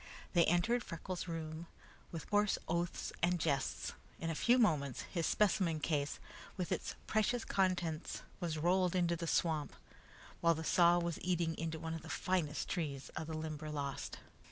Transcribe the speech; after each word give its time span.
They 0.33 0.45
entered 0.45 0.83
Freckles' 0.83 1.27
room 1.27 1.67
with 2.11 2.27
coarse 2.27 2.57
oaths 2.67 3.13
and 3.21 3.39
jests. 3.39 3.93
In 4.17 4.31
a 4.31 4.33
few 4.33 4.57
moments, 4.57 5.01
his 5.03 5.27
specimen 5.27 5.79
case 5.79 6.19
with 6.57 6.71
its 6.71 6.95
precious 7.05 7.45
contents 7.45 8.23
was 8.39 8.57
rolled 8.57 8.95
into 8.95 9.15
the 9.15 9.27
swamp, 9.27 9.75
while 10.39 10.55
the 10.55 10.63
saw 10.63 10.97
was 10.97 11.19
eating 11.21 11.55
into 11.55 11.77
one 11.77 11.93
of 11.93 12.01
the 12.01 12.09
finest 12.09 12.67
trees 12.67 13.09
of 13.09 13.27
the 13.27 13.37
Limberlost. 13.37 14.17